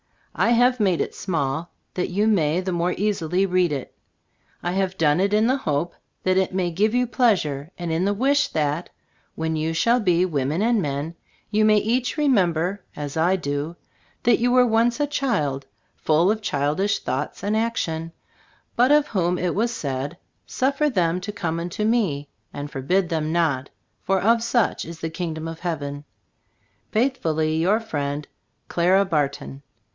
I 0.33 0.51
have 0.51 0.79
made 0.79 1.01
it 1.01 1.13
small, 1.13 1.71
that 1.93 2.09
you 2.09 2.25
may 2.25 2.61
the 2.61 2.71
more 2.71 2.93
easily 2.93 3.45
read 3.45 3.71
it. 3.71 3.93
I 4.63 4.71
have 4.71 4.97
done 4.97 5.19
it 5.19 5.33
in 5.33 5.45
the 5.45 5.57
hope 5.57 5.93
that 6.23 6.37
it 6.37 6.55
may 6.55 6.71
give 6.71 6.95
you 6.95 7.05
pleasure, 7.05 7.69
and 7.77 7.91
in 7.91 8.05
the 8.05 8.13
wish 8.13 8.47
that, 8.47 8.89
when 9.35 9.55
you 9.55 9.73
shall 9.73 9.99
be 9.99 10.25
women 10.25 10.63
and 10.63 10.81
men, 10.81 11.13
you 11.51 11.63
may 11.65 11.77
each 11.77 12.17
remember, 12.17 12.83
as 12.95 13.15
I 13.15 13.35
do, 13.35 13.75
that 14.23 14.39
you 14.39 14.51
were 14.51 14.65
once 14.65 14.99
a 14.99 15.05
child, 15.05 15.67
full 15.97 16.31
of 16.31 16.41
childish 16.41 16.99
thoughts 16.99 17.43
and 17.43 17.55
action, 17.55 18.11
but 18.75 18.91
of 18.91 19.09
whom 19.09 19.37
it 19.37 19.53
was 19.53 19.69
said, 19.69 20.17
"Suf 20.47 20.79
fer 20.79 20.89
them 20.89 21.21
to 21.21 21.31
come 21.31 21.59
unto 21.59 21.83
Me, 21.83 22.27
and 22.51 22.71
forbid 22.71 23.09
them 23.09 23.31
not, 23.31 23.69
for 24.01 24.19
of 24.19 24.41
such 24.41 24.83
is 24.85 25.01
the 25.01 25.11
Kingdom 25.11 25.47
of 25.47 25.59
Heaven." 25.59 26.05
Faithfully 26.91 27.57
your 27.57 27.79
friend, 27.79 28.27
CLARA 28.67 29.05
BARTON. 29.05 29.61